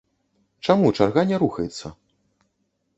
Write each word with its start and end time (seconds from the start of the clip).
Чаму 0.67 0.87
чарга 0.97 1.27
не 1.35 1.41
рухаецца? 1.47 1.87